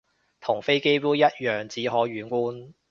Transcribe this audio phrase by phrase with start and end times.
[0.39, 2.73] 同飛機杯一樣只可遠觀